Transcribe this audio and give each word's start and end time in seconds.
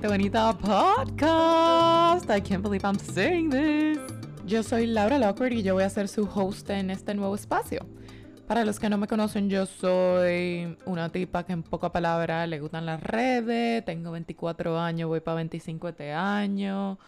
Gente 0.00 0.16
Bonita 0.16 0.56
Podcast. 0.56 2.30
I 2.30 2.40
can't 2.40 2.62
believe 2.62 2.86
I'm 2.86 2.98
saying 2.98 3.50
this. 3.50 3.98
Yo 4.46 4.62
soy 4.62 4.86
Laura 4.86 5.18
Lockwood 5.18 5.50
y 5.50 5.62
yo 5.62 5.74
voy 5.74 5.82
a 5.82 5.90
ser 5.90 6.08
su 6.08 6.24
host 6.24 6.70
en 6.70 6.88
este 6.88 7.12
nuevo 7.12 7.34
espacio. 7.34 7.86
Para 8.46 8.64
los 8.64 8.80
que 8.80 8.88
no 8.88 8.96
me 8.96 9.06
conocen, 9.06 9.50
yo 9.50 9.66
soy 9.66 10.74
una 10.86 11.10
tipa 11.10 11.44
que 11.44 11.52
en 11.52 11.62
poca 11.62 11.92
palabra 11.92 12.46
le 12.46 12.60
gustan 12.60 12.86
las 12.86 13.02
redes. 13.02 13.84
Tengo 13.84 14.12
24 14.12 14.80
años, 14.80 15.06
voy 15.06 15.20
para 15.20 15.34
25 15.34 15.90
este 15.90 16.14
año. 16.14 16.98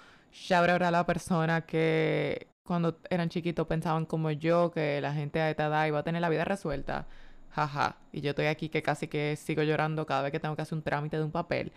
Ya 0.46 0.58
habrá 0.58 0.90
la 0.90 1.06
persona 1.06 1.62
que 1.62 2.48
cuando 2.62 2.98
eran 3.08 3.30
chiquitos 3.30 3.66
pensaban 3.66 4.04
como 4.04 4.30
yo 4.32 4.70
que 4.70 5.00
la 5.00 5.14
gente 5.14 5.40
a 5.40 5.48
esta 5.48 5.68
edad 5.68 5.86
iba 5.86 6.00
a 6.00 6.02
tener 6.02 6.20
la 6.20 6.28
vida 6.28 6.44
resuelta 6.44 7.06
jaja. 7.52 7.96
Y 8.12 8.20
yo 8.20 8.30
estoy 8.30 8.46
aquí 8.46 8.68
que 8.68 8.82
casi 8.82 9.08
que 9.08 9.36
sigo 9.36 9.62
llorando 9.62 10.04
cada 10.04 10.20
vez 10.20 10.32
que 10.32 10.40
tengo 10.40 10.56
que 10.56 10.62
hacer 10.62 10.76
un 10.76 10.82
trámite 10.82 11.16
de 11.16 11.24
un 11.24 11.32
papel. 11.32 11.72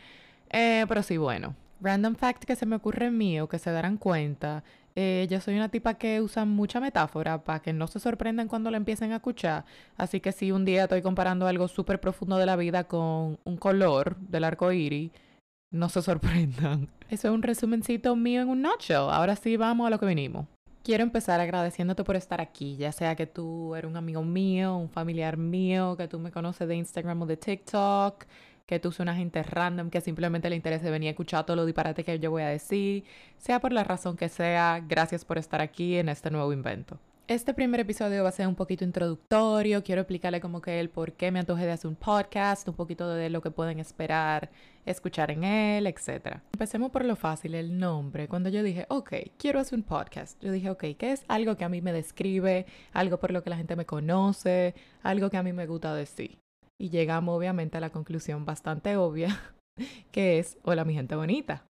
Eh, 0.49 0.85
pero 0.87 1.03
sí, 1.03 1.17
bueno. 1.17 1.55
Random 1.81 2.15
fact 2.15 2.45
que 2.45 2.55
se 2.55 2.65
me 2.65 2.77
ocurre 2.77 3.11
mío, 3.11 3.47
que 3.47 3.59
se 3.59 3.71
darán 3.71 3.97
cuenta. 3.97 4.63
Eh, 4.95 5.27
yo 5.29 5.41
soy 5.41 5.55
una 5.55 5.67
tipa 5.69 5.95
que 5.95 6.21
usa 6.21 6.45
mucha 6.45 6.79
metáfora 6.79 7.43
para 7.43 7.61
que 7.61 7.73
no 7.73 7.85
se 7.87 7.99
sorprendan 7.99 8.47
cuando 8.47 8.71
la 8.71 8.77
empiecen 8.77 9.11
a 9.11 9.17
escuchar. 9.17 9.65
Así 9.97 10.21
que 10.21 10.31
si 10.31 10.51
un 10.51 10.63
día 10.63 10.83
estoy 10.83 11.01
comparando 11.01 11.47
algo 11.47 11.67
súper 11.67 11.99
profundo 11.99 12.37
de 12.37 12.45
la 12.45 12.55
vida 12.55 12.85
con 12.85 13.37
un 13.43 13.57
color 13.57 14.15
del 14.17 14.45
arco 14.45 14.71
iris, 14.71 15.11
no 15.69 15.89
se 15.89 16.01
sorprendan. 16.01 16.87
Eso 17.09 17.27
es 17.27 17.33
un 17.33 17.43
resumencito 17.43 18.15
mío 18.15 18.41
en 18.41 18.49
un 18.49 18.61
nutshell. 18.61 19.09
Ahora 19.11 19.35
sí, 19.35 19.57
vamos 19.57 19.85
a 19.85 19.89
lo 19.89 19.99
que 19.99 20.05
vinimos. 20.05 20.45
Quiero 20.81 21.03
empezar 21.03 21.39
agradeciéndote 21.41 22.03
por 22.03 22.15
estar 22.15 22.39
aquí, 22.39 22.77
ya 22.77 22.91
sea 22.91 23.15
que 23.15 23.25
tú 23.25 23.73
eres 23.73 23.89
un 23.89 23.97
amigo 23.97 24.23
mío, 24.23 24.77
un 24.77 24.87
familiar 24.87 25.35
mío, 25.35 25.97
que 25.97 26.07
tú 26.07 26.19
me 26.19 26.31
conoces 26.31 26.67
de 26.67 26.75
Instagram 26.75 27.23
o 27.23 27.25
de 27.25 27.37
TikTok, 27.37 28.23
que 28.65 28.79
tú 28.79 28.89
eres 28.89 28.99
una 28.99 29.15
gente 29.15 29.43
random 29.43 29.89
que 29.89 30.01
simplemente 30.01 30.49
le 30.49 30.55
interesa 30.55 30.89
venir 30.89 31.09
a 31.09 31.11
escuchar 31.11 31.45
todo 31.45 31.55
lo 31.55 31.65
disparate 31.65 32.03
que 32.03 32.19
yo 32.19 32.31
voy 32.31 32.43
a 32.43 32.49
decir, 32.49 33.03
sea 33.37 33.59
por 33.59 33.71
la 33.71 33.83
razón 33.83 34.17
que 34.17 34.29
sea, 34.29 34.83
gracias 34.87 35.23
por 35.23 35.37
estar 35.37 35.61
aquí 35.61 35.97
en 35.97 36.09
este 36.09 36.31
nuevo 36.31 36.51
invento. 36.51 36.99
Este 37.27 37.55
primer 37.55 37.79
episodio 37.79 38.21
va 38.21 38.29
a 38.29 38.31
ser 38.31 38.47
un 38.47 38.53
poquito 38.53 38.83
introductorio, 38.83 39.83
quiero 39.83 40.01
explicarle 40.01 40.39
como 40.39 40.61
que 40.61 40.79
el 40.79 40.89
por 40.89 41.13
qué 41.13 41.31
me 41.31 41.39
antojé 41.39 41.65
de 41.65 41.71
hacer 41.71 41.87
un 41.87 41.95
podcast, 41.95 42.67
un 42.67 42.75
poquito 42.75 43.09
de 43.09 43.31
lo 43.31 43.41
que 43.41 43.49
pueden 43.49 43.79
esperar 43.79 44.51
escuchar 44.85 45.31
en 45.31 45.43
él, 45.43 45.87
etc. 45.87 46.37
Empecemos 46.53 46.91
por 46.91 47.03
lo 47.03 47.15
fácil, 47.15 47.55
el 47.55 47.79
nombre. 47.79 48.27
Cuando 48.27 48.49
yo 48.49 48.61
dije, 48.61 48.85
ok, 48.89 49.11
quiero 49.39 49.59
hacer 49.59 49.79
un 49.79 49.83
podcast, 49.83 50.39
yo 50.39 50.51
dije, 50.51 50.69
ok, 50.69 50.83
¿qué 50.99 51.13
es 51.13 51.25
algo 51.27 51.57
que 51.57 51.65
a 51.65 51.69
mí 51.69 51.81
me 51.81 51.93
describe, 51.93 52.67
algo 52.93 53.17
por 53.17 53.31
lo 53.31 53.41
que 53.41 53.49
la 53.49 53.57
gente 53.57 53.75
me 53.75 53.87
conoce, 53.87 54.75
algo 55.01 55.31
que 55.31 55.37
a 55.37 55.43
mí 55.43 55.51
me 55.51 55.65
gusta 55.65 55.95
decir? 55.95 56.44
Y 56.79 56.89
llegamos 56.89 57.37
obviamente 57.37 57.77
a 57.77 57.81
la 57.81 57.91
conclusión 57.91 58.45
bastante 58.45 58.97
obvia, 58.97 59.39
que 60.11 60.39
es, 60.39 60.57
hola 60.63 60.85
mi 60.85 60.93
gente 60.93 61.15
bonita. 61.15 61.65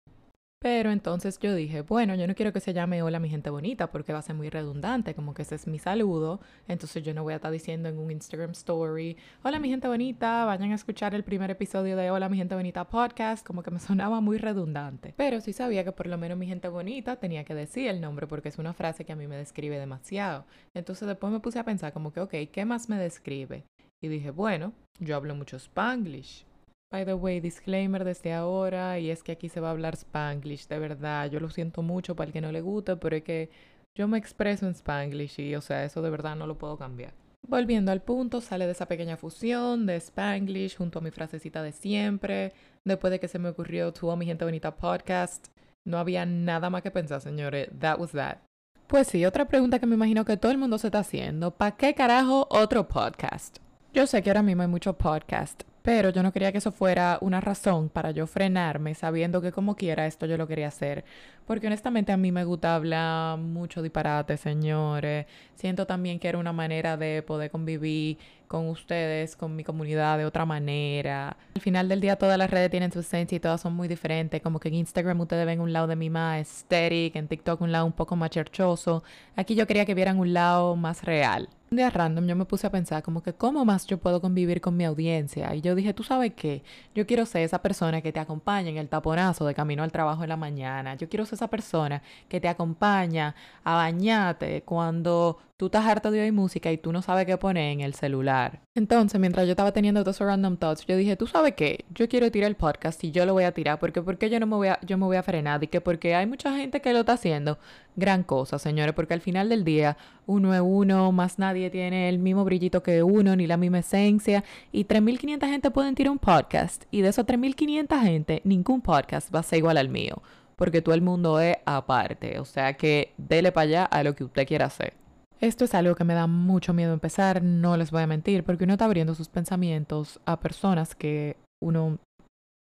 Pero 0.62 0.92
entonces 0.92 1.40
yo 1.40 1.56
dije, 1.56 1.80
bueno, 1.80 2.14
yo 2.14 2.28
no 2.28 2.36
quiero 2.36 2.52
que 2.52 2.60
se 2.60 2.72
llame 2.72 3.02
Hola 3.02 3.18
mi 3.18 3.28
gente 3.28 3.50
bonita 3.50 3.90
porque 3.90 4.12
va 4.12 4.20
a 4.20 4.22
ser 4.22 4.36
muy 4.36 4.48
redundante, 4.48 5.12
como 5.12 5.34
que 5.34 5.42
ese 5.42 5.56
es 5.56 5.66
mi 5.66 5.80
saludo. 5.80 6.40
Entonces 6.68 7.02
yo 7.02 7.12
no 7.14 7.24
voy 7.24 7.32
a 7.32 7.36
estar 7.36 7.50
diciendo 7.50 7.88
en 7.88 7.98
un 7.98 8.12
Instagram 8.12 8.52
story, 8.52 9.16
Hola 9.42 9.58
mi 9.58 9.70
gente 9.70 9.88
bonita, 9.88 10.44
vayan 10.44 10.70
a 10.70 10.76
escuchar 10.76 11.16
el 11.16 11.24
primer 11.24 11.50
episodio 11.50 11.96
de 11.96 12.12
Hola 12.12 12.28
mi 12.28 12.36
gente 12.36 12.54
bonita 12.54 12.88
podcast, 12.88 13.44
como 13.44 13.64
que 13.64 13.72
me 13.72 13.80
sonaba 13.80 14.20
muy 14.20 14.38
redundante. 14.38 15.14
Pero 15.16 15.40
sí 15.40 15.52
sabía 15.52 15.82
que 15.82 15.90
por 15.90 16.06
lo 16.06 16.16
menos 16.16 16.38
mi 16.38 16.46
gente 16.46 16.68
bonita 16.68 17.16
tenía 17.16 17.42
que 17.42 17.56
decir 17.56 17.88
el 17.88 18.00
nombre 18.00 18.28
porque 18.28 18.48
es 18.48 18.58
una 18.58 18.72
frase 18.72 19.04
que 19.04 19.12
a 19.12 19.16
mí 19.16 19.26
me 19.26 19.36
describe 19.36 19.80
demasiado. 19.80 20.44
Entonces 20.74 21.08
después 21.08 21.32
me 21.32 21.40
puse 21.40 21.58
a 21.58 21.64
pensar 21.64 21.92
como 21.92 22.12
que, 22.12 22.20
ok, 22.20 22.34
¿qué 22.52 22.64
más 22.64 22.88
me 22.88 22.98
describe? 22.98 23.64
Y 24.02 24.08
dije, 24.08 24.30
bueno, 24.30 24.72
yo 24.98 25.16
hablo 25.16 25.34
mucho 25.34 25.56
spanglish. 25.56 26.44
By 26.92 27.06
the 27.06 27.14
way, 27.14 27.40
disclaimer 27.40 28.04
desde 28.04 28.34
ahora, 28.34 28.98
y 28.98 29.10
es 29.10 29.22
que 29.22 29.32
aquí 29.32 29.48
se 29.48 29.60
va 29.60 29.68
a 29.68 29.70
hablar 29.70 29.94
spanglish, 29.94 30.68
de 30.68 30.78
verdad. 30.78 31.30
Yo 31.30 31.40
lo 31.40 31.48
siento 31.48 31.80
mucho 31.80 32.14
para 32.14 32.26
el 32.26 32.32
que 32.32 32.40
no 32.40 32.52
le 32.52 32.60
gusta, 32.60 32.96
pero 32.96 33.16
es 33.16 33.22
que 33.22 33.48
yo 33.96 34.08
me 34.08 34.18
expreso 34.18 34.66
en 34.66 34.74
spanglish 34.74 35.40
y, 35.40 35.54
o 35.54 35.60
sea, 35.60 35.84
eso 35.84 36.02
de 36.02 36.10
verdad 36.10 36.36
no 36.36 36.46
lo 36.46 36.58
puedo 36.58 36.76
cambiar. 36.76 37.14
Volviendo 37.48 37.90
al 37.90 38.02
punto, 38.02 38.40
sale 38.40 38.66
de 38.66 38.72
esa 38.72 38.86
pequeña 38.86 39.16
fusión 39.16 39.84
de 39.84 39.96
Spanglish 39.96 40.76
junto 40.76 41.00
a 41.00 41.02
mi 41.02 41.10
frasecita 41.10 41.62
de 41.62 41.72
siempre. 41.72 42.52
Después 42.84 43.10
de 43.10 43.18
que 43.18 43.26
se 43.26 43.38
me 43.38 43.48
ocurrió 43.48 43.92
Tu 43.92 44.16
mi 44.16 44.26
gente 44.26 44.44
bonita 44.44 44.76
podcast, 44.76 45.48
no 45.84 45.98
había 45.98 46.24
nada 46.24 46.70
más 46.70 46.82
que 46.82 46.92
pensar, 46.92 47.20
señores. 47.20 47.68
That 47.80 47.98
was 47.98 48.12
that. 48.12 48.38
Pues 48.86 49.08
sí, 49.08 49.24
otra 49.26 49.46
pregunta 49.46 49.80
que 49.80 49.86
me 49.86 49.96
imagino 49.96 50.24
que 50.24 50.36
todo 50.36 50.52
el 50.52 50.58
mundo 50.58 50.78
se 50.78 50.86
está 50.86 51.00
haciendo. 51.00 51.50
¿Para 51.50 51.76
qué 51.76 51.94
carajo 51.94 52.46
otro 52.50 52.86
podcast? 52.86 53.58
Yo 53.94 54.06
sé 54.06 54.22
que 54.22 54.30
ahora 54.30 54.42
mismo 54.42 54.62
hay 54.62 54.68
muchos 54.68 54.96
podcasts, 54.96 55.66
pero 55.82 56.08
yo 56.08 56.22
no 56.22 56.32
quería 56.32 56.50
que 56.50 56.56
eso 56.56 56.72
fuera 56.72 57.18
una 57.20 57.42
razón 57.42 57.90
para 57.90 58.10
yo 58.10 58.26
frenarme 58.26 58.94
sabiendo 58.94 59.42
que 59.42 59.52
como 59.52 59.76
quiera 59.76 60.06
esto 60.06 60.24
yo 60.24 60.38
lo 60.38 60.48
quería 60.48 60.68
hacer. 60.68 61.04
Porque 61.46 61.66
honestamente 61.66 62.10
a 62.10 62.16
mí 62.16 62.32
me 62.32 62.44
gusta 62.44 62.74
hablar 62.74 63.36
mucho 63.36 63.82
disparate, 63.82 64.38
señores. 64.38 65.26
Siento 65.56 65.86
también 65.86 66.18
que 66.18 66.28
era 66.28 66.38
una 66.38 66.54
manera 66.54 66.96
de 66.96 67.22
poder 67.22 67.50
convivir 67.50 68.16
con 68.48 68.70
ustedes, 68.70 69.36
con 69.36 69.54
mi 69.54 69.62
comunidad 69.62 70.16
de 70.16 70.24
otra 70.24 70.46
manera. 70.46 71.36
Al 71.54 71.60
final 71.60 71.86
del 71.90 72.00
día 72.00 72.16
todas 72.16 72.38
las 72.38 72.50
redes 72.50 72.70
tienen 72.70 72.92
su 72.92 73.00
esencia 73.00 73.36
y 73.36 73.40
todas 73.40 73.60
son 73.60 73.74
muy 73.74 73.88
diferentes. 73.88 74.40
Como 74.40 74.58
que 74.58 74.68
en 74.68 74.74
Instagram 74.76 75.20
ustedes 75.20 75.44
ven 75.44 75.60
un 75.60 75.74
lado 75.74 75.86
de 75.86 75.96
mí 75.96 76.08
más 76.08 76.38
aesthetic, 76.38 77.14
en 77.16 77.28
TikTok 77.28 77.60
un 77.60 77.72
lado 77.72 77.84
un 77.84 77.92
poco 77.92 78.16
más 78.16 78.30
cherchoso. 78.30 79.04
Aquí 79.36 79.54
yo 79.54 79.66
quería 79.66 79.84
que 79.84 79.94
vieran 79.94 80.18
un 80.18 80.32
lado 80.32 80.76
más 80.76 81.04
real. 81.04 81.50
Un 81.72 81.76
día 81.76 81.88
random 81.88 82.26
yo 82.26 82.36
me 82.36 82.44
puse 82.44 82.66
a 82.66 82.70
pensar 82.70 83.02
como 83.02 83.22
que 83.22 83.32
cómo 83.32 83.64
más 83.64 83.86
yo 83.86 83.96
puedo 83.96 84.20
convivir 84.20 84.60
con 84.60 84.76
mi 84.76 84.84
audiencia. 84.84 85.54
Y 85.54 85.62
yo 85.62 85.74
dije, 85.74 85.94
tú 85.94 86.02
sabes 86.02 86.34
qué, 86.34 86.62
yo 86.94 87.06
quiero 87.06 87.24
ser 87.24 87.44
esa 87.44 87.62
persona 87.62 88.02
que 88.02 88.12
te 88.12 88.20
acompaña 88.20 88.68
en 88.68 88.76
el 88.76 88.90
taponazo 88.90 89.46
de 89.46 89.54
camino 89.54 89.82
al 89.82 89.90
trabajo 89.90 90.22
en 90.22 90.28
la 90.28 90.36
mañana. 90.36 90.96
Yo 90.96 91.08
quiero 91.08 91.24
ser 91.24 91.36
esa 91.36 91.48
persona 91.48 92.02
que 92.28 92.42
te 92.42 92.48
acompaña 92.48 93.34
a 93.64 93.76
bañarte 93.76 94.60
cuando 94.64 95.38
tú 95.62 95.66
estás 95.66 95.86
harto 95.86 96.10
de 96.10 96.20
oír 96.20 96.32
música 96.32 96.72
y 96.72 96.76
tú 96.76 96.90
no 96.90 97.02
sabes 97.02 97.24
qué 97.24 97.36
poner 97.36 97.70
en 97.70 97.82
el 97.82 97.94
celular. 97.94 98.62
Entonces, 98.74 99.20
mientras 99.20 99.46
yo 99.46 99.52
estaba 99.52 99.70
teniendo 99.70 100.02
todos 100.02 100.16
esos 100.16 100.26
random 100.26 100.56
thoughts, 100.56 100.84
yo 100.86 100.96
dije, 100.96 101.14
¿tú 101.14 101.28
sabes 101.28 101.54
qué? 101.54 101.84
Yo 101.94 102.08
quiero 102.08 102.32
tirar 102.32 102.48
el 102.48 102.56
podcast 102.56 103.04
y 103.04 103.12
yo 103.12 103.24
lo 103.26 103.32
voy 103.32 103.44
a 103.44 103.52
tirar 103.52 103.78
porque 103.78 104.02
porque 104.02 104.28
yo 104.28 104.40
no 104.40 104.48
me 104.48 104.56
voy 104.56 104.66
a 104.66 104.80
yo 104.84 104.98
me 104.98 105.04
voy 105.04 105.18
a 105.18 105.22
frenar 105.22 105.62
y 105.62 105.68
que 105.68 105.80
porque 105.80 106.16
hay 106.16 106.26
mucha 106.26 106.52
gente 106.56 106.80
que 106.80 106.92
lo 106.92 106.98
está 107.00 107.12
haciendo, 107.12 107.60
gran 107.94 108.24
cosa, 108.24 108.58
señores, 108.58 108.92
porque 108.92 109.14
al 109.14 109.20
final 109.20 109.48
del 109.48 109.62
día 109.62 109.96
uno 110.26 110.52
es 110.52 110.60
uno, 110.60 111.12
más 111.12 111.38
nadie 111.38 111.70
tiene 111.70 112.08
el 112.08 112.18
mismo 112.18 112.44
brillito 112.44 112.82
que 112.82 113.04
uno 113.04 113.36
ni 113.36 113.46
la 113.46 113.56
misma 113.56 113.78
esencia 113.78 114.42
y 114.72 114.82
3500 114.82 115.48
gente 115.48 115.70
pueden 115.70 115.94
tirar 115.94 116.10
un 116.10 116.18
podcast 116.18 116.86
y 116.90 117.02
de 117.02 117.10
esos 117.10 117.24
3500 117.24 118.00
gente 118.00 118.42
ningún 118.42 118.80
podcast 118.80 119.32
va 119.32 119.38
a 119.38 119.42
ser 119.44 119.58
igual 119.58 119.76
al 119.76 119.90
mío, 119.90 120.24
porque 120.56 120.82
todo 120.82 120.96
el 120.96 121.02
mundo 121.02 121.38
es 121.38 121.56
aparte, 121.66 122.40
o 122.40 122.44
sea 122.44 122.72
que 122.72 123.12
dele 123.16 123.52
para 123.52 123.62
allá 123.62 123.84
a 123.84 124.02
lo 124.02 124.16
que 124.16 124.24
usted 124.24 124.44
quiera 124.44 124.66
hacer. 124.66 125.01
Esto 125.42 125.64
es 125.64 125.74
algo 125.74 125.96
que 125.96 126.04
me 126.04 126.14
da 126.14 126.28
mucho 126.28 126.72
miedo 126.72 126.92
empezar, 126.92 127.42
no 127.42 127.76
les 127.76 127.90
voy 127.90 128.02
a 128.02 128.06
mentir, 128.06 128.44
porque 128.44 128.62
uno 128.62 128.74
está 128.74 128.84
abriendo 128.84 129.16
sus 129.16 129.28
pensamientos 129.28 130.20
a 130.24 130.38
personas 130.38 130.94
que 130.94 131.36
uno 131.60 131.98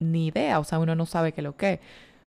ni 0.02 0.28
idea, 0.28 0.58
o 0.58 0.64
sea, 0.64 0.80
uno 0.80 0.96
no 0.96 1.06
sabe 1.06 1.34
qué 1.34 1.42
lo 1.42 1.58
que. 1.58 1.82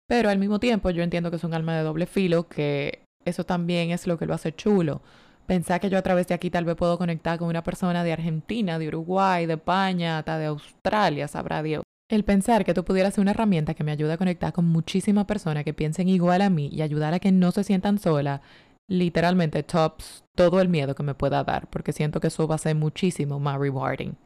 Pero 0.06 0.28
al 0.28 0.38
mismo 0.38 0.60
tiempo 0.60 0.90
yo 0.90 1.02
entiendo 1.02 1.30
que 1.30 1.36
es 1.36 1.44
un 1.44 1.54
alma 1.54 1.74
de 1.74 1.82
doble 1.82 2.04
filo, 2.04 2.46
que 2.46 3.00
eso 3.24 3.44
también 3.44 3.90
es 3.90 4.06
lo 4.06 4.18
que 4.18 4.26
lo 4.26 4.34
hace 4.34 4.54
chulo. 4.54 5.00
Pensar 5.46 5.80
que 5.80 5.88
yo 5.88 5.96
a 5.96 6.02
través 6.02 6.26
de 6.26 6.34
aquí 6.34 6.50
tal 6.50 6.66
vez 6.66 6.76
puedo 6.76 6.98
conectar 6.98 7.38
con 7.38 7.48
una 7.48 7.64
persona 7.64 8.04
de 8.04 8.12
Argentina, 8.12 8.78
de 8.78 8.88
Uruguay, 8.88 9.46
de 9.46 9.54
España, 9.54 10.18
hasta 10.18 10.36
de 10.36 10.44
Australia, 10.44 11.26
sabrá 11.26 11.62
Dios. 11.62 11.84
El 12.10 12.24
pensar 12.24 12.66
que 12.66 12.74
tú 12.74 12.84
pudieras 12.84 13.14
ser 13.14 13.22
una 13.22 13.30
herramienta 13.30 13.72
que 13.72 13.82
me 13.82 13.92
ayude 13.92 14.12
a 14.12 14.18
conectar 14.18 14.52
con 14.52 14.66
muchísimas 14.66 15.24
personas 15.24 15.64
que 15.64 15.72
piensen 15.72 16.10
igual 16.10 16.42
a 16.42 16.50
mí 16.50 16.68
y 16.70 16.82
ayudar 16.82 17.14
a 17.14 17.18
que 17.18 17.32
no 17.32 17.50
se 17.50 17.64
sientan 17.64 17.98
sola, 17.98 18.42
literalmente 18.88 19.62
tops 19.62 20.24
todo 20.34 20.60
el 20.60 20.68
miedo 20.68 20.94
que 20.94 21.02
me 21.02 21.14
pueda 21.14 21.44
dar, 21.44 21.68
porque 21.70 21.92
siento 21.92 22.20
que 22.20 22.28
eso 22.28 22.46
va 22.46 22.56
a 22.56 22.58
ser 22.58 22.74
muchísimo 22.74 23.38
más 23.38 23.58
rewarding. 23.58 24.16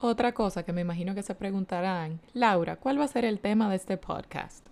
Otra 0.00 0.32
cosa 0.32 0.62
que 0.62 0.72
me 0.72 0.82
imagino 0.82 1.14
que 1.14 1.22
se 1.22 1.34
preguntarán, 1.34 2.20
Laura, 2.34 2.76
¿cuál 2.76 3.00
va 3.00 3.04
a 3.04 3.08
ser 3.08 3.24
el 3.24 3.40
tema 3.40 3.70
de 3.70 3.76
este 3.76 3.96
podcast? 3.96 4.66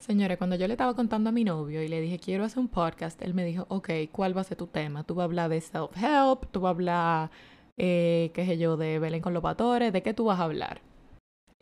Señores, 0.00 0.38
cuando 0.38 0.56
yo 0.56 0.66
le 0.66 0.74
estaba 0.74 0.94
contando 0.94 1.28
a 1.28 1.32
mi 1.32 1.44
novio 1.44 1.82
y 1.82 1.88
le 1.88 2.00
dije 2.00 2.18
quiero 2.18 2.44
hacer 2.44 2.60
un 2.60 2.68
podcast, 2.68 3.20
él 3.20 3.34
me 3.34 3.44
dijo, 3.44 3.66
ok, 3.68 3.90
¿cuál 4.12 4.34
va 4.34 4.40
a 4.40 4.44
ser 4.44 4.56
tu 4.56 4.66
tema? 4.66 5.04
Tú 5.04 5.14
vas 5.14 5.24
a 5.24 5.26
hablar 5.26 5.50
de 5.50 5.60
self-help, 5.60 6.46
tú 6.50 6.60
vas 6.60 6.70
a 6.70 6.74
hablar, 6.74 7.30
eh, 7.76 8.30
qué 8.32 8.46
sé 8.46 8.58
yo, 8.58 8.76
de 8.76 8.98
Belén 8.98 9.20
con 9.20 9.34
los 9.34 9.42
patores, 9.42 9.92
¿de 9.92 10.02
qué 10.02 10.14
tú 10.14 10.24
vas 10.24 10.40
a 10.40 10.44
hablar? 10.44 10.80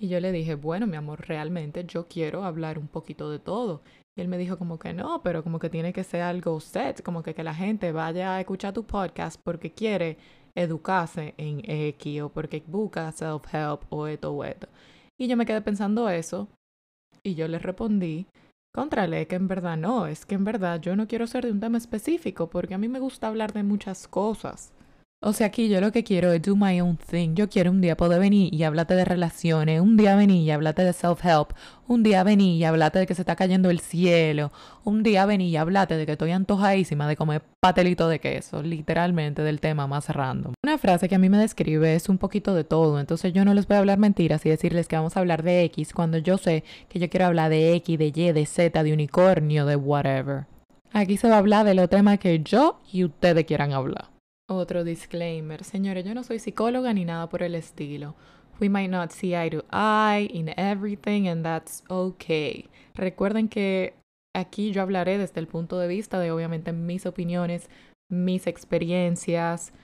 Y 0.00 0.08
yo 0.08 0.20
le 0.20 0.30
dije, 0.30 0.54
bueno, 0.54 0.86
mi 0.86 0.96
amor, 0.96 1.26
realmente 1.26 1.84
yo 1.84 2.06
quiero 2.06 2.44
hablar 2.44 2.78
un 2.78 2.86
poquito 2.86 3.30
de 3.30 3.40
todo. 3.40 3.82
Y 4.16 4.20
él 4.20 4.28
me 4.28 4.38
dijo 4.38 4.56
como 4.56 4.78
que 4.78 4.92
no, 4.92 5.22
pero 5.22 5.42
como 5.42 5.58
que 5.58 5.70
tiene 5.70 5.92
que 5.92 6.04
ser 6.04 6.22
algo 6.22 6.60
set, 6.60 7.02
como 7.02 7.22
que, 7.22 7.34
que 7.34 7.42
la 7.42 7.54
gente 7.54 7.90
vaya 7.90 8.36
a 8.36 8.40
escuchar 8.40 8.72
tu 8.72 8.84
podcast 8.84 9.40
porque 9.42 9.72
quiere 9.72 10.16
educarse 10.54 11.34
en 11.36 11.62
X 11.64 12.22
o 12.22 12.28
porque 12.28 12.62
busca 12.66 13.10
self-help 13.10 13.82
o 13.90 14.06
esto 14.06 14.32
o 14.32 14.44
esto. 14.44 14.68
Y 15.18 15.26
yo 15.26 15.36
me 15.36 15.46
quedé 15.46 15.60
pensando 15.62 16.08
eso 16.08 16.48
y 17.24 17.34
yo 17.34 17.48
le 17.48 17.58
respondí, 17.58 18.26
contrale 18.72 19.26
que 19.26 19.36
en 19.36 19.48
verdad 19.48 19.76
no, 19.76 20.06
es 20.06 20.26
que 20.26 20.36
en 20.36 20.44
verdad 20.44 20.80
yo 20.80 20.94
no 20.94 21.08
quiero 21.08 21.26
ser 21.26 21.44
de 21.44 21.52
un 21.52 21.60
tema 21.60 21.78
específico 21.78 22.48
porque 22.48 22.74
a 22.74 22.78
mí 22.78 22.88
me 22.88 23.00
gusta 23.00 23.26
hablar 23.26 23.52
de 23.52 23.64
muchas 23.64 24.06
cosas. 24.06 24.72
O 25.20 25.32
sea, 25.32 25.48
aquí 25.48 25.68
yo 25.68 25.80
lo 25.80 25.90
que 25.90 26.04
quiero 26.04 26.30
es 26.32 26.40
do 26.40 26.54
my 26.54 26.80
own 26.80 26.96
thing. 26.96 27.34
Yo 27.34 27.48
quiero 27.48 27.72
un 27.72 27.80
día 27.80 27.96
poder 27.96 28.20
venir 28.20 28.54
y 28.54 28.62
hablarte 28.62 28.94
de 28.94 29.04
relaciones, 29.04 29.80
un 29.80 29.96
día 29.96 30.14
venir 30.14 30.42
y 30.42 30.50
hablarte 30.52 30.84
de 30.84 30.92
self-help, 30.92 31.56
un 31.88 32.04
día 32.04 32.22
venir 32.22 32.54
y 32.54 32.62
hablarte 32.62 33.00
de 33.00 33.06
que 33.08 33.16
se 33.16 33.22
está 33.22 33.34
cayendo 33.34 33.68
el 33.68 33.80
cielo, 33.80 34.52
un 34.84 35.02
día 35.02 35.26
venir 35.26 35.48
y 35.48 35.56
hablarte 35.56 35.96
de 35.96 36.06
que 36.06 36.12
estoy 36.12 36.30
antojadísima 36.30 37.08
de 37.08 37.16
comer 37.16 37.42
patelito 37.58 38.08
de 38.08 38.20
queso, 38.20 38.62
literalmente 38.62 39.42
del 39.42 39.58
tema 39.58 39.88
más 39.88 40.08
random. 40.08 40.52
Una 40.62 40.78
frase 40.78 41.08
que 41.08 41.16
a 41.16 41.18
mí 41.18 41.28
me 41.28 41.38
describe 41.38 41.96
es 41.96 42.08
un 42.08 42.18
poquito 42.18 42.54
de 42.54 42.62
todo, 42.62 43.00
entonces 43.00 43.32
yo 43.32 43.44
no 43.44 43.54
les 43.54 43.66
voy 43.66 43.74
a 43.74 43.80
hablar 43.80 43.98
mentiras 43.98 44.46
y 44.46 44.50
decirles 44.50 44.86
que 44.86 44.94
vamos 44.94 45.16
a 45.16 45.20
hablar 45.20 45.42
de 45.42 45.64
X 45.64 45.94
cuando 45.94 46.18
yo 46.18 46.38
sé 46.38 46.62
que 46.88 47.00
yo 47.00 47.10
quiero 47.10 47.26
hablar 47.26 47.50
de 47.50 47.74
X, 47.74 47.98
de 47.98 48.12
Y, 48.14 48.30
de 48.30 48.46
Z, 48.46 48.84
de 48.84 48.92
unicornio, 48.92 49.66
de 49.66 49.74
whatever. 49.74 50.46
Aquí 50.92 51.16
se 51.16 51.28
va 51.28 51.34
a 51.34 51.38
hablar 51.38 51.66
de 51.66 51.74
los 51.74 51.88
temas 51.88 52.20
que 52.20 52.38
yo 52.38 52.78
y 52.92 53.02
ustedes 53.02 53.44
quieran 53.46 53.72
hablar. 53.72 54.17
Otro 54.50 54.82
disclaimer. 54.82 55.62
Señores, 55.62 56.06
yo 56.06 56.14
no 56.14 56.24
soy 56.24 56.38
psicóloga 56.38 56.94
ni 56.94 57.04
nada 57.04 57.28
por 57.28 57.42
el 57.42 57.54
estilo. 57.54 58.14
We 58.58 58.70
might 58.70 58.90
not 58.90 59.10
see 59.10 59.34
eye 59.34 59.50
to 59.50 59.62
eye 59.70 60.26
in 60.32 60.48
everything 60.56 61.28
and 61.28 61.44
that's 61.44 61.84
okay. 61.90 62.64
Recuerden 62.94 63.48
que 63.48 63.92
aquí 64.34 64.72
yo 64.72 64.80
hablaré 64.80 65.18
desde 65.18 65.40
el 65.40 65.48
punto 65.48 65.78
de 65.78 65.86
vista 65.86 66.18
de 66.18 66.30
obviamente 66.30 66.72
mis 66.72 67.04
opiniones, 67.04 67.68
mis 68.10 68.46
experiencias. 68.46 69.74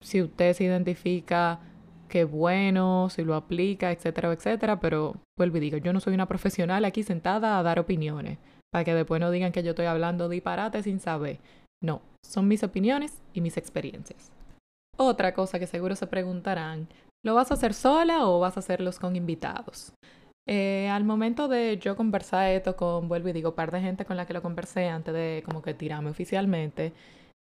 Si 0.00 0.22
usted 0.22 0.54
se 0.54 0.64
identifica, 0.64 1.60
qué 2.08 2.24
bueno, 2.24 3.08
si 3.10 3.22
lo 3.22 3.34
aplica, 3.34 3.92
etcétera, 3.92 4.32
etcétera. 4.32 4.80
Pero 4.80 5.16
vuelvo 5.36 5.58
y 5.58 5.60
digo, 5.60 5.76
yo 5.76 5.92
no 5.92 6.00
soy 6.00 6.14
una 6.14 6.26
profesional 6.26 6.86
aquí 6.86 7.02
sentada 7.02 7.58
a 7.58 7.62
dar 7.62 7.78
opiniones. 7.78 8.38
Para 8.72 8.84
que 8.84 8.94
después 8.94 9.20
no 9.20 9.30
digan 9.30 9.52
que 9.52 9.62
yo 9.62 9.70
estoy 9.70 9.86
hablando 9.86 10.30
disparate 10.30 10.82
sin 10.82 11.00
saber. 11.00 11.38
No, 11.82 12.02
son 12.24 12.48
mis 12.48 12.62
opiniones 12.62 13.20
y 13.32 13.40
mis 13.40 13.56
experiencias. 13.56 14.30
Otra 14.96 15.34
cosa 15.34 15.58
que 15.58 15.66
seguro 15.66 15.94
se 15.94 16.06
preguntarán, 16.06 16.88
¿lo 17.24 17.34
vas 17.34 17.50
a 17.50 17.54
hacer 17.54 17.74
sola 17.74 18.26
o 18.26 18.40
vas 18.40 18.56
a 18.56 18.60
hacerlos 18.60 18.98
con 18.98 19.14
invitados? 19.14 19.92
Eh, 20.48 20.88
al 20.88 21.04
momento 21.04 21.48
de 21.48 21.76
yo 21.78 21.96
conversar 21.96 22.50
esto 22.50 22.76
con, 22.76 23.08
vuelvo 23.08 23.28
y 23.28 23.32
digo, 23.32 23.54
par 23.54 23.72
de 23.72 23.80
gente 23.80 24.04
con 24.04 24.16
la 24.16 24.26
que 24.26 24.32
lo 24.32 24.42
conversé 24.42 24.88
antes 24.88 25.12
de 25.12 25.42
como 25.44 25.60
que 25.60 25.74
tirarme 25.74 26.10
oficialmente, 26.10 26.92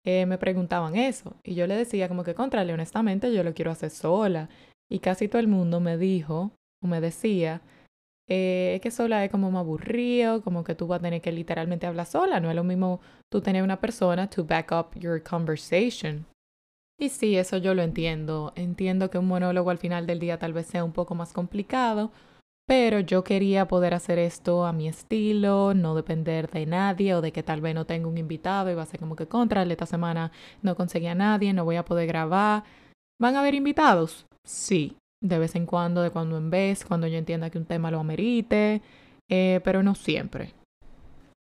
eh, 0.04 0.26
me 0.26 0.38
preguntaban 0.38 0.96
eso. 0.96 1.34
Y 1.44 1.54
yo 1.54 1.66
le 1.66 1.76
decía 1.76 2.08
como 2.08 2.24
que, 2.24 2.34
contrale, 2.34 2.72
honestamente, 2.72 3.32
yo 3.32 3.42
lo 3.42 3.54
quiero 3.54 3.70
hacer 3.70 3.90
sola. 3.90 4.48
Y 4.90 5.00
casi 5.00 5.28
todo 5.28 5.40
el 5.40 5.48
mundo 5.48 5.80
me 5.80 5.96
dijo 5.96 6.52
o 6.82 6.86
me 6.86 7.00
decía 7.00 7.60
eh, 8.28 8.80
que 8.82 8.90
sola 8.90 9.24
es 9.24 9.30
como 9.30 9.50
más 9.50 9.60
aburrido, 9.60 10.42
como 10.42 10.64
que 10.64 10.74
tú 10.74 10.86
vas 10.86 11.00
a 11.00 11.02
tener 11.02 11.20
que 11.20 11.32
literalmente 11.32 11.86
hablar 11.86 12.06
sola, 12.06 12.40
no 12.40 12.50
es 12.50 12.56
lo 12.56 12.64
mismo 12.64 13.00
tú 13.30 13.40
tener 13.40 13.62
una 13.62 13.80
persona 13.80 14.28
to 14.30 14.44
back 14.44 14.70
up 14.72 14.98
your 14.98 15.22
conversation. 15.22 16.26
Y 16.98 17.08
sí, 17.08 17.36
eso 17.36 17.56
yo 17.56 17.74
lo 17.74 17.82
entiendo. 17.82 18.52
Entiendo 18.54 19.10
que 19.10 19.18
un 19.18 19.26
monólogo 19.26 19.70
al 19.70 19.78
final 19.78 20.06
del 20.06 20.20
día 20.20 20.38
tal 20.38 20.52
vez 20.52 20.66
sea 20.66 20.84
un 20.84 20.92
poco 20.92 21.16
más 21.16 21.32
complicado, 21.32 22.12
pero 22.66 23.00
yo 23.00 23.24
quería 23.24 23.66
poder 23.66 23.92
hacer 23.92 24.18
esto 24.18 24.64
a 24.64 24.72
mi 24.72 24.88
estilo, 24.88 25.74
no 25.74 25.96
depender 25.96 26.48
de 26.50 26.64
nadie 26.64 27.14
o 27.14 27.20
de 27.20 27.32
que 27.32 27.42
tal 27.42 27.60
vez 27.60 27.74
no 27.74 27.86
tenga 27.86 28.08
un 28.08 28.18
invitado 28.18 28.70
y 28.70 28.74
va 28.74 28.82
a 28.82 28.86
ser 28.86 29.00
como 29.00 29.16
que 29.16 29.26
contra, 29.26 29.64
esta 29.64 29.86
semana 29.86 30.30
no 30.62 30.76
conseguí 30.76 31.08
a 31.08 31.14
nadie, 31.14 31.52
no 31.52 31.64
voy 31.64 31.76
a 31.76 31.84
poder 31.84 32.06
grabar. 32.06 32.62
¿Van 33.20 33.34
a 33.34 33.40
haber 33.40 33.54
invitados? 33.54 34.26
Sí, 34.44 34.96
de 35.22 35.38
vez 35.38 35.54
en 35.54 35.64
cuando, 35.64 36.02
de 36.02 36.10
cuando 36.10 36.36
en 36.36 36.50
vez, 36.50 36.84
cuando 36.84 37.06
yo 37.06 37.16
entienda 37.16 37.48
que 37.48 37.58
un 37.58 37.64
tema 37.64 37.90
lo 37.90 38.00
amerite, 38.00 38.82
eh, 39.30 39.60
pero 39.64 39.82
no 39.82 39.94
siempre. 39.94 40.52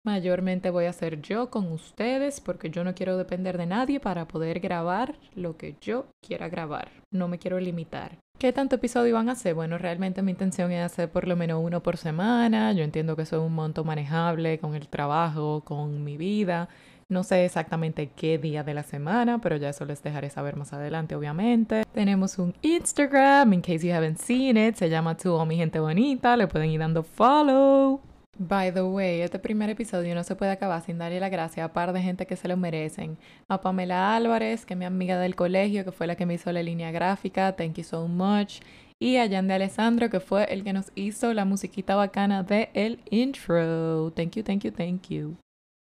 Mayormente 0.05 0.71
voy 0.71 0.87
a 0.87 0.93
ser 0.93 1.21
yo 1.21 1.51
con 1.51 1.71
ustedes 1.73 2.41
porque 2.41 2.71
yo 2.71 2.85
no 2.85 2.95
quiero 2.95 3.17
depender 3.17 3.59
de 3.59 3.67
nadie 3.67 4.01
para 4.01 4.29
poder 4.29 4.61
grabar 4.61 5.17
lo 5.35 5.57
que 5.57 5.75
yo 5.81 6.07
quiera 6.25 6.49
grabar. 6.49 6.91
No 7.13 7.29
me 7.29 7.39
quiero 7.39 7.59
limitar. 7.59 8.17
¿Qué 8.39 8.53
tanto 8.53 8.77
episodio 8.77 9.15
van 9.15 9.29
a 9.29 9.33
hacer? 9.33 9.55
Bueno, 9.55 9.79
realmente 9.79 10.23
mi 10.23 10.31
intención 10.31 10.71
es 10.71 10.85
hacer 10.85 11.11
por 11.11 11.27
lo 11.27 11.37
menos 11.37 11.61
uno 11.63 11.83
por 11.83 11.97
semana. 11.97 12.73
Yo 12.73 12.85
entiendo 12.85 13.17
que 13.17 13.23
eso 13.23 13.37
es 13.37 13.43
un 13.43 13.55
monto 13.55 13.83
manejable 13.83 14.59
con 14.59 14.75
el 14.75 14.89
trabajo, 14.89 15.63
con 15.65 16.05
mi 16.05 16.17
vida. 16.17 16.69
No 17.09 17.23
sé 17.23 17.45
exactamente 17.45 18.11
qué 18.17 18.37
día 18.37 18.65
de 18.65 18.75
la 18.75 18.83
semana, 18.83 19.41
pero 19.41 19.57
ya 19.57 19.69
eso 19.69 19.85
les 19.85 20.03
dejaré 20.03 20.29
saber 20.29 20.57
más 20.57 20.73
adelante, 20.73 21.15
obviamente. 21.15 21.85
Tenemos 21.95 22.37
un 22.37 22.53
Instagram, 22.63 23.53
in 23.53 23.61
case 23.61 23.87
you 23.87 23.95
haven't 23.95 24.19
seen 24.19 24.57
it, 24.57 24.75
se 24.75 24.91
llama 24.91 25.17
Tu 25.17 25.47
Mi 25.47 25.57
Gente 25.57 25.79
Bonita, 25.79 26.37
le 26.37 26.49
pueden 26.49 26.71
ir 26.71 26.81
dando 26.81 27.05
follow. 27.05 28.01
By 28.39 28.73
the 28.73 28.83
way, 28.83 29.21
este 29.21 29.39
primer 29.39 29.71
episodio 29.71 30.17
no 30.17 30.25
se 30.25 30.35
puede 30.35 30.51
acabar 30.51 30.83
sin 30.83 30.99
darle 30.99 31.21
la 31.21 31.29
gracia 31.29 31.65
a 31.65 31.73
par 31.73 31.93
de 31.93 32.03
gente 32.03 32.27
que 32.27 32.35
se 32.35 32.49
lo 32.49 32.57
merecen. 32.57 33.17
A 33.49 33.61
Pamela 33.61 34.17
Álvarez, 34.17 34.67
que 34.67 34.75
es 34.75 34.79
mi 34.79 34.85
amiga 34.85 35.19
del 35.21 35.37
colegio, 35.37 35.85
que 35.85 35.93
fue 35.93 36.09
la 36.09 36.17
que 36.17 36.27
me 36.27 36.35
hizo 36.35 36.51
la 36.51 36.63
línea 36.65 36.91
gráfica, 36.91 37.55
thank 37.55 37.75
you 37.75 37.85
so 37.85 38.09
much. 38.09 38.61
Y 38.99 39.19
a 39.19 39.29
Jan 39.29 39.47
de 39.47 39.55
Alessandro, 39.55 40.11
que 40.11 40.19
fue 40.21 40.45
el 40.53 40.65
que 40.65 40.73
nos 40.73 40.91
hizo 40.97 41.33
la 41.33 41.45
musiquita 41.45 41.95
bacana 41.95 42.43
de 42.43 42.69
el 42.75 42.99
intro. 43.11 44.11
Thank 44.11 44.33
you, 44.33 44.43
thank 44.43 44.65
you, 44.65 44.73
thank 44.73 45.09
you. 45.09 45.37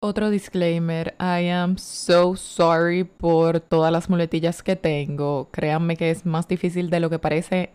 Otro 0.06 0.28
disclaimer, 0.28 1.14
I 1.18 1.48
am 1.48 1.78
so 1.78 2.36
sorry 2.36 3.04
por 3.04 3.60
todas 3.60 3.90
las 3.90 4.10
muletillas 4.10 4.62
que 4.62 4.76
tengo. 4.76 5.48
Créanme 5.50 5.96
que 5.96 6.10
es 6.10 6.26
más 6.26 6.46
difícil 6.46 6.90
de 6.90 7.00
lo 7.00 7.08
que 7.08 7.18
parece 7.18 7.70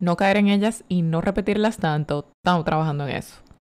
no 0.00 0.16
caer 0.16 0.38
en 0.38 0.48
ellas 0.48 0.82
y 0.88 1.02
no 1.02 1.20
repetirlas 1.20 1.76
tanto. 1.76 2.26
Estamos 2.42 2.64
trabajando 2.64 3.06
en 3.06 3.14
eso. 3.14 3.36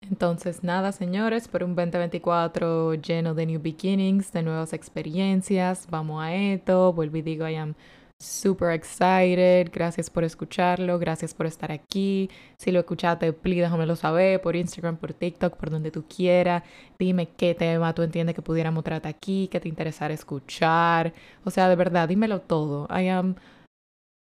Entonces, 0.10 0.64
nada, 0.64 0.94
señores, 0.94 1.50
por 1.50 1.62
un 1.62 1.76
2024 1.76 2.94
lleno 2.94 3.34
de 3.34 3.46
new 3.46 3.62
beginnings, 3.62 4.32
de 4.32 4.44
nuevas 4.44 4.72
experiencias. 4.72 5.86
Vamos 5.90 6.24
a 6.24 6.34
esto. 6.34 6.94
Vuelvo 6.94 7.18
y 7.18 7.22
digo, 7.22 7.50
I 7.50 7.56
am 7.58 7.76
super 8.20 8.72
excited. 8.72 9.70
Gracias 9.72 10.10
por 10.10 10.24
escucharlo, 10.24 11.00
gracias 11.00 11.34
por 11.34 11.46
estar 11.46 11.72
aquí. 11.72 12.30
Si 12.58 12.72
lo 12.72 12.80
escuchaste, 12.80 13.34
please 13.34 13.62
déjamelo 13.62 13.96
saber 13.96 14.42
por 14.42 14.56
Instagram, 14.56 14.98
por 14.98 15.14
TikTok, 15.14 15.56
por 15.56 15.70
donde 15.70 15.92
tú 15.92 16.06
quieras. 16.08 16.64
Dime 16.98 17.30
qué 17.38 17.56
tema 17.56 17.94
tú 17.94 18.02
entiendes 18.04 18.36
que 18.36 18.42
pudiéramos 18.42 18.84
tratar 18.84 19.10
aquí, 19.10 19.48
qué 19.52 19.60
te 19.60 19.70
interesara 19.70 20.14
escuchar. 20.14 21.14
O 21.46 21.52
sea, 21.52 21.70
de 21.70 21.76
verdad, 21.76 22.10
dímelo 22.10 22.42
todo. 22.42 22.88
I 22.90 23.08
am 23.08 23.36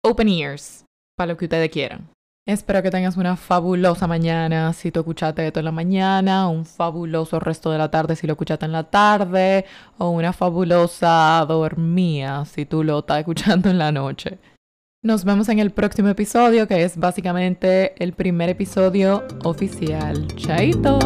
open 0.03 0.30
ears 0.30 0.85
para 1.18 1.33
lo 1.33 1.38
que 1.38 1.45
ustedes 1.45 1.69
quieran. 1.69 2.12
Espero 2.45 2.84
que 2.84 2.92
tengas 2.92 3.16
una 3.16 3.38
fabulosa 3.38 4.06
mañana 4.06 4.74
si 4.74 4.92
tú 4.92 5.00
escuchaste 5.00 5.48
esto 5.48 5.60
en 5.60 5.66
la 5.66 5.72
mañana, 5.72 6.50
un 6.50 6.66
fabuloso 6.66 7.40
resto 7.40 7.72
de 7.72 7.78
la 7.78 7.90
tarde 7.90 8.18
si 8.18 8.28
lo 8.28 8.34
escuchaste 8.34 8.66
en 8.66 8.74
la 8.74 8.84
tarde, 8.84 9.63
o 9.98 10.10
una 10.10 10.34
fabulosa 10.34 11.45
dormía 11.48 12.44
si 12.44 12.66
tú 12.66 12.84
lo 12.84 13.00
estás 13.00 13.19
escuchando 13.19 13.69
en 13.69 13.78
la 13.78 13.94
noche. 13.94 14.40
Nos 15.02 15.23
vemos 15.23 15.47
en 15.47 15.59
el 15.59 15.71
próximo 15.71 16.09
episodio, 16.09 16.68
que 16.68 16.83
es 16.83 16.97
básicamente 16.97 17.94
el 18.04 18.12
primer 18.12 18.50
episodio 18.50 19.23
oficial. 19.44 20.28
Chaito. 20.35 21.00